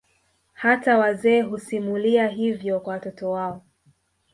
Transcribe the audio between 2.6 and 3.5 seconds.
kwa watoto